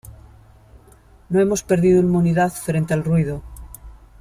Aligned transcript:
No 1.29 1.39
hemos 1.39 1.61
perdido 1.61 1.99
inmunidad 2.01 2.51
frente 2.51 2.95
al 2.95 3.03
ruido. 3.03 3.43